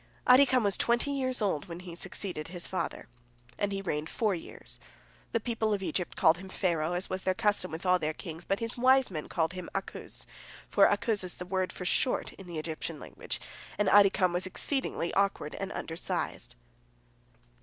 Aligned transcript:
Adikam 0.25 0.63
was 0.63 0.77
twenty 0.79 1.11
years 1.11 1.43
old 1.43 1.65
when 1.67 1.81
he 1.81 1.93
succeeded 1.93 2.47
his 2.47 2.65
father, 2.65 3.07
and 3.59 3.71
he 3.71 3.83
reigned 3.83 4.09
four 4.09 4.33
years. 4.33 4.79
The 5.31 5.39
people 5.39 5.75
of 5.75 5.83
Egypt 5.83 6.15
called 6.17 6.39
him 6.39 6.49
Pharaoh, 6.49 6.93
as 6.93 7.07
was 7.07 7.21
their 7.21 7.35
custom 7.35 7.69
with 7.69 7.85
all 7.85 7.99
their 7.99 8.11
kings, 8.15 8.43
but 8.43 8.59
his 8.61 8.75
wise 8.75 9.11
men 9.11 9.29
called 9.29 9.53
him 9.53 9.69
Akuz, 9.75 10.25
for 10.67 10.87
Akuz 10.87 11.23
is 11.23 11.35
the 11.35 11.45
word 11.45 11.71
for 11.71 11.85
"short" 11.85 12.33
in 12.33 12.47
the 12.47 12.57
Egyptian 12.57 12.99
language, 12.99 13.39
and 13.77 13.87
Adikam 13.89 14.33
was 14.33 14.47
exceedingly 14.47 15.13
awkward 15.13 15.53
and 15.53 15.71
undersized. 15.71 16.55